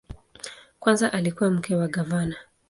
[0.79, 2.35] Kwanza alikuwa mke wa gavana.